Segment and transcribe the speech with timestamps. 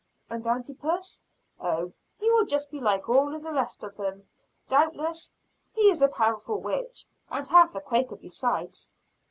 [0.31, 1.23] "And Antipas?"
[1.59, 4.27] "Oh, he will just be like all the rest of them,
[4.67, 5.31] doobtless.
[5.75, 8.91] He is a powerful witch, and half a Quaker, besides."